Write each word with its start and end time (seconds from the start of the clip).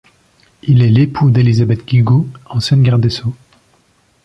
Il 0.63 0.81
est 0.81 0.89
l'époux 0.89 1.29
d'Élisabeth 1.29 1.85
Guigou, 1.85 2.27
ancienne 2.47 2.81
garde 2.81 3.01
des 3.01 3.11
Sceaux. 3.11 3.35